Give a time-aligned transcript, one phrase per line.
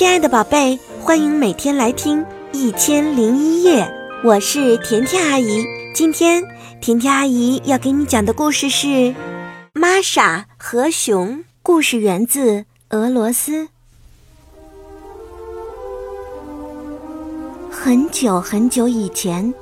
[0.00, 3.84] 亲爱的宝贝，欢迎每天来听《一千零一夜》，
[4.26, 5.62] 我是甜甜阿姨。
[5.94, 6.42] 今天
[6.80, 8.86] 甜甜阿姨要给你讲的故事是
[9.74, 11.40] 《玛莎和熊》。
[11.62, 13.68] 故事源自俄罗斯。
[17.70, 19.52] 很久很久以前，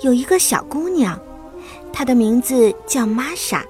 [0.00, 1.16] 有一个小姑娘，
[1.92, 3.64] 她的名字叫玛莎，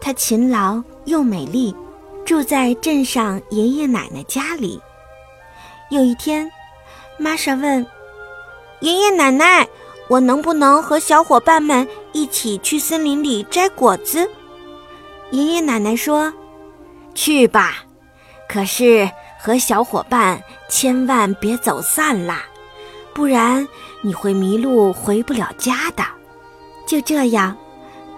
[0.00, 1.76] 她勤劳又美丽，
[2.24, 4.80] 住在镇上爷爷奶奶家里。
[5.90, 6.50] 有一天，
[7.16, 7.86] 玛莎问
[8.80, 9.66] 爷爷奶奶
[10.08, 14.30] ：“我能不能和小伙伴们一起去森林里摘果子？”
[15.32, 16.30] 爷爷奶奶说
[17.14, 17.84] ：“去吧，
[18.46, 19.10] 可是
[19.40, 20.38] 和小伙伴
[20.68, 22.42] 千万别走散啦，
[23.14, 23.66] 不然
[24.02, 26.04] 你会迷路回不了家的。”
[26.86, 27.56] 就这样，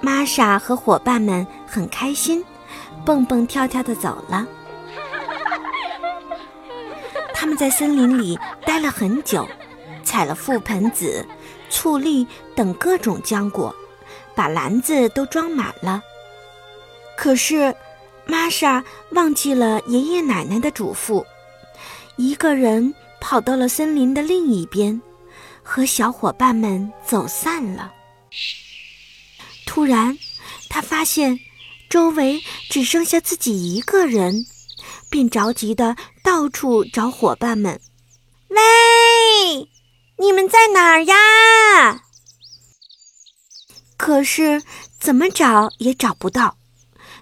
[0.01, 2.45] 玛莎和伙伴们很开心，
[3.05, 4.45] 蹦蹦跳跳的走了。
[7.41, 9.49] 他们在森林里待了很久，
[10.05, 11.27] 采了覆盆子、
[11.71, 13.75] 醋栗等各种浆果，
[14.35, 16.03] 把篮子都装满了。
[17.17, 17.75] 可是，
[18.27, 21.25] 玛莎忘记了爷爷奶奶的嘱咐，
[22.17, 25.01] 一个人跑到了森林的另一边，
[25.63, 27.91] 和小伙伴们走散了。
[29.65, 30.19] 突然，
[30.69, 31.41] 他发现
[31.89, 34.45] 周围只剩下自己一个人。
[35.11, 37.81] 便着急的到处找伙伴们，
[38.49, 39.69] 喂，
[40.19, 42.03] 你们在哪儿呀？
[43.97, 44.63] 可是
[44.99, 46.57] 怎么找也找不到，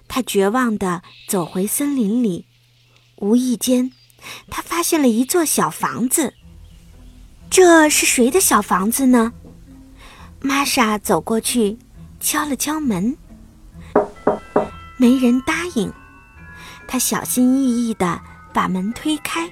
[0.07, 2.45] 他绝望地走回森林里。
[3.17, 3.91] 无意间，
[4.49, 6.33] 他发现了一座小房子。
[7.49, 9.33] 这是谁的小房子呢？
[10.41, 11.77] 玛莎走过去，
[12.21, 13.17] 敲了敲门，
[14.97, 15.91] 没人答应。
[16.87, 18.21] 他小心翼翼地
[18.59, 19.49] 把门推开，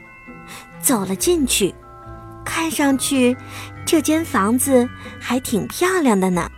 [0.82, 1.74] 走了进去。
[2.44, 3.38] 看上去，
[3.86, 4.86] 这间房子
[5.18, 6.52] 还挺漂亮的呢。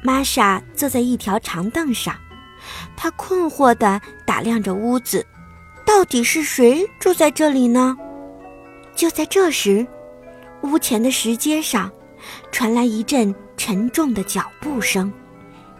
[0.00, 2.14] 玛莎坐在一条长凳上，
[2.96, 5.26] 她困惑地打量着屋子，
[5.84, 7.96] 到底是谁住在这里呢？
[8.94, 9.84] 就在这时，
[10.62, 11.90] 屋前的石阶上
[12.52, 15.12] 传来一阵沉重的脚步声，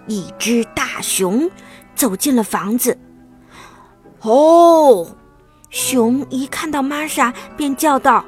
[0.09, 1.49] 一只大熊
[1.95, 2.99] 走进了房子。
[4.23, 5.07] 哦，
[5.71, 8.25] 熊一看到玛莎，便叫道：“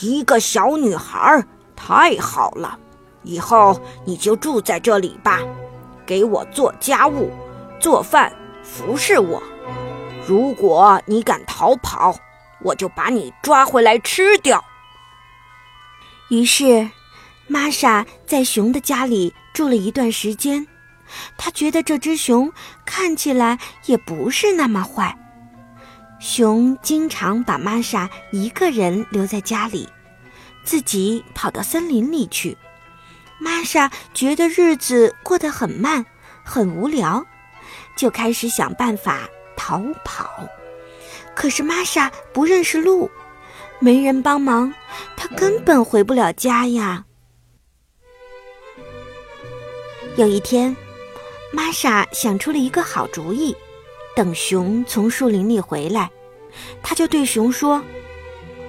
[0.00, 1.44] 一个小女孩，
[1.76, 2.78] 太好了！
[3.22, 5.38] 以后你就住在这里吧，
[6.04, 7.30] 给我做家务、
[7.78, 8.32] 做饭、
[8.64, 9.42] 服侍我。
[10.26, 12.16] 如果你敢逃跑，
[12.62, 14.64] 我就把你抓回来吃掉。”
[16.30, 16.90] 于是，
[17.46, 20.66] 玛莎在熊的家里住了一段时间。
[21.36, 22.52] 他觉得这只熊
[22.84, 25.16] 看起来也不是那么坏。
[26.20, 29.88] 熊经常把玛莎一个人留在家里，
[30.64, 32.56] 自己跑到森林里去。
[33.38, 36.04] 玛莎觉得日子过得很慢，
[36.44, 37.24] 很无聊，
[37.96, 39.26] 就开始想办法
[39.56, 40.46] 逃跑。
[41.34, 43.10] 可是玛莎不认识路，
[43.78, 44.72] 没人帮忙，
[45.16, 47.04] 她根本回不了家呀。
[50.16, 50.76] 有一天。
[51.52, 53.56] 玛莎想出了一个好主意，
[54.20, 56.10] 等熊从树林里回来，
[56.82, 57.82] 他就对熊说：“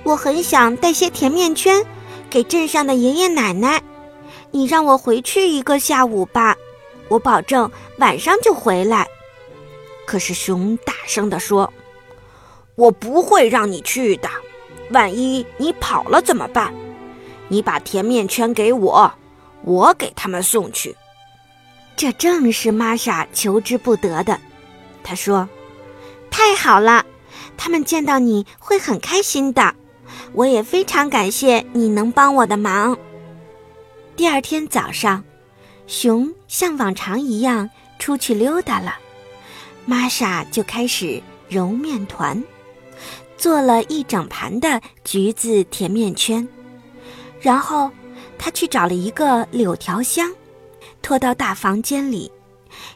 [0.04, 1.86] 我很想带些甜面圈
[2.30, 3.84] 给镇上的爷爷奶奶，
[4.52, 6.56] 你让我回去一个下午吧，
[7.10, 9.06] 我保证晚上就回来。”
[10.08, 11.74] 可是熊大声地说
[12.76, 14.30] ：“我不会让你去的，
[14.92, 16.74] 万一你跑了怎么办？
[17.50, 19.14] 你把甜面圈给我，
[19.66, 20.96] 我给他们送去。”
[21.98, 24.40] 这正是玛莎求之不得的。
[25.04, 25.48] 他说
[26.32, 27.06] ：“太好了，
[27.58, 29.76] 他们见到你会很开心的。
[30.34, 32.98] 我也非常感谢你能帮我的忙。”
[34.16, 35.24] 第二天早上，
[35.88, 37.70] 熊像往常一样
[38.00, 38.96] 出去溜达了，
[39.86, 42.44] 玛莎就开始揉面团，
[43.38, 46.48] 做了一整盘的橘子甜面圈。
[47.40, 47.90] 然后，
[48.38, 50.32] 她去找了一个柳条箱。
[51.04, 52.32] 拖到大房间里，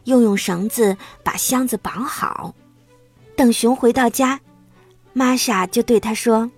[0.06, 2.54] 又用绳子把箱子绑好。
[3.36, 4.40] 等熊回到家，
[5.14, 6.52] 玛莎就对他说：“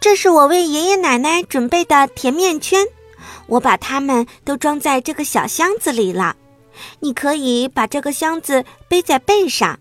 [0.00, 2.86] 这是我为爷爷奶奶准备的甜面圈，
[3.46, 6.36] 我把它们都装在这个小箱子里了。
[7.00, 9.78] 你可以把这个箱子背在背上。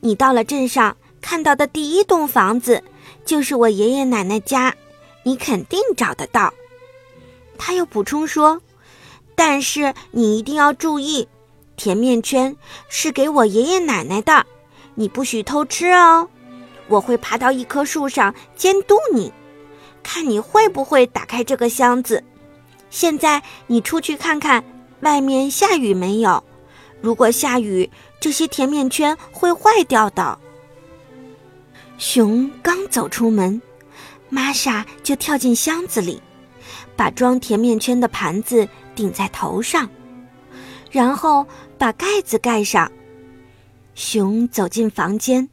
[0.00, 2.82] 你到了镇上看到的第一栋房子，
[3.24, 4.74] 就是我爷爷奶奶家，
[5.22, 6.52] 你肯定找得到。”
[7.56, 8.60] 他又补充说。
[9.36, 11.26] 但是你一定要注意，
[11.76, 12.56] 甜面圈
[12.88, 14.46] 是给我爷爷奶奶的，
[14.94, 16.28] 你不许偷吃哦。
[16.88, 19.32] 我会爬到一棵树上监督你，
[20.02, 22.22] 看你会不会打开这个箱子。
[22.90, 24.62] 现在你出去看看，
[25.00, 26.44] 外面下雨没有？
[27.00, 30.38] 如果下雨，这些甜面圈会坏掉的。
[31.98, 33.60] 熊刚走出门，
[34.28, 36.22] 玛莎就跳进箱子里，
[36.96, 39.88] 把装甜面圈的盘子顶在头上，
[40.90, 41.46] 然后
[41.78, 42.90] 把盖子盖上。
[43.94, 45.48] 熊走进房间，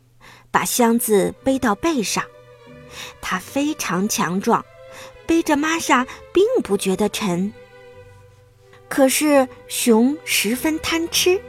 [0.50, 2.24] 把箱子背到背上。
[3.22, 4.66] 它非常强壮，
[5.26, 7.54] 背着玛莎并不觉得沉。
[8.90, 11.40] 可是熊十分贪吃，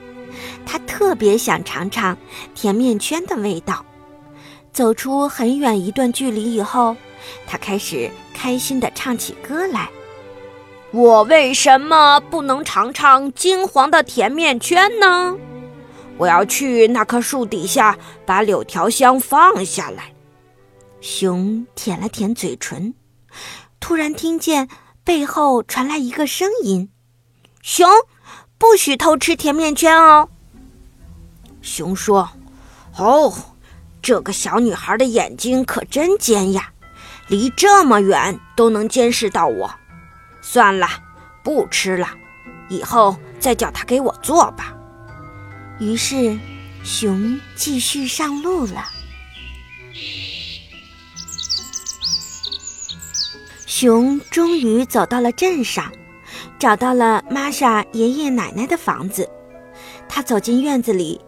[0.64, 2.16] 它特别想尝尝
[2.54, 3.84] 甜面圈的味道。
[4.72, 6.96] 走出很远一段距离以后，
[7.46, 9.90] 它开始开心地唱起歌来
[10.92, 15.36] ：“我为什么不能尝尝金黄的甜面圈呢？”
[16.18, 20.12] 我要去那棵树底下把柳条箱放下来。
[21.00, 22.94] 熊舔了舔嘴唇，
[23.80, 24.68] 突然听见
[25.02, 26.90] 背后传来一个声音
[27.62, 27.88] ：“熊，
[28.58, 30.28] 不许偷吃甜面圈哦。”
[31.62, 32.28] 熊说
[32.98, 33.34] ：“哦，
[34.00, 36.72] 这个小女孩的眼睛可真尖呀，
[37.28, 39.74] 离这么远都能监视到我。
[40.42, 40.86] 算了，
[41.42, 42.08] 不吃了，
[42.68, 44.74] 以后再叫他给我做吧。”
[45.80, 46.38] 于是，
[46.84, 48.84] 熊继续上路了。
[53.66, 55.90] 熊终于走到了镇上，
[56.58, 59.28] 找到了玛莎爷爷奶奶的房子。
[60.08, 61.20] 他走进院子里，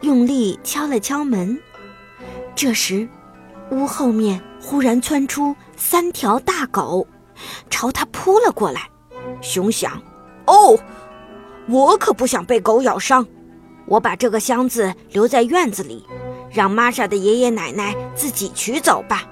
[0.00, 1.58] 用力敲了敲门。
[2.54, 3.08] 这时，
[3.70, 7.06] 屋后面忽然窜出三条大狗，
[7.70, 8.88] 朝他扑了过来。
[9.40, 10.00] 熊想
[10.46, 10.78] ：“哦，
[11.68, 13.26] 我可不想被狗咬伤。”
[13.86, 16.06] 我把这个箱子留在院子里，
[16.50, 19.24] 让玛莎的爷爷奶奶自己取走吧。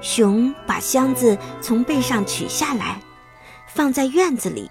[0.00, 3.00] 熊把箱子从背上取下来，
[3.68, 4.70] 放在院子里，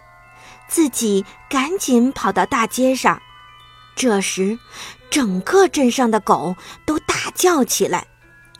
[0.67, 3.21] 自己赶紧跑到大街上。
[3.95, 4.57] 这时，
[5.11, 8.07] 整个镇上的狗都大叫起来。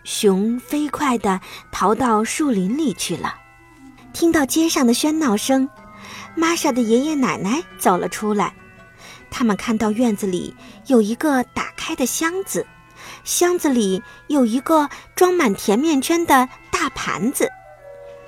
[0.03, 1.41] 熊飞快地
[1.71, 3.35] 逃到树林里去了。
[4.13, 5.69] 听到街上的喧闹声，
[6.35, 8.53] 玛莎的爷爷奶奶走了出来。
[9.29, 10.53] 他们看到院子里
[10.87, 12.65] 有一个打开的箱子，
[13.23, 17.49] 箱子里有一个装满甜面圈的大盘子。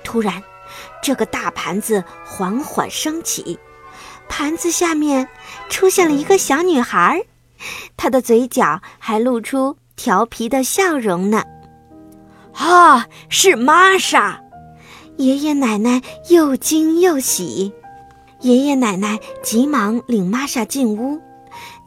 [0.02, 0.42] 突然，
[1.02, 3.58] 这个大盘子缓缓升起，
[4.28, 5.28] 盘子下面
[5.68, 7.22] 出现了一个小女孩，
[7.96, 11.44] 她的嘴角还露出调皮的笑容呢。
[12.54, 14.40] 啊，是玛莎！
[15.16, 17.72] 爷爷奶奶又惊又喜。
[18.40, 21.18] 爷爷奶奶急忙领玛莎进屋，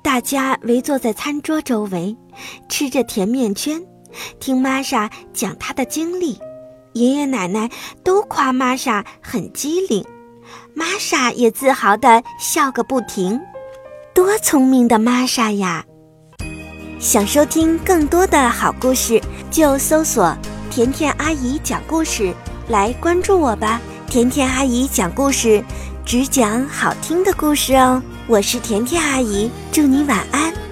[0.02, 2.16] 大家围坐在餐桌周围，
[2.70, 3.82] 吃着甜面圈，
[4.40, 6.40] 听玛莎讲她的经历。
[6.94, 7.70] 爷爷奶奶
[8.04, 10.04] 都夸玛莎很机灵，
[10.74, 13.40] 玛莎也自豪地笑个不停。
[14.16, 15.86] 多聪明的玛莎呀！
[16.98, 19.22] 想收听更多的好故事，
[19.52, 20.36] 就搜索
[20.72, 22.34] “甜甜阿姨讲故事”
[22.68, 23.82] 来关注我吧。
[24.08, 25.64] 甜甜阿姨讲故事。
[26.06, 30.67] 只讲好听的故事哦，我是甜甜阿姨，祝你晚安。